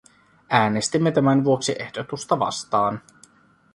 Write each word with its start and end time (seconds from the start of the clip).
Äänestimme 0.49 1.11
tämän 1.11 1.43
vuoksi 1.43 1.75
ehdotusta 1.79 2.39
vastaan. 2.39 3.01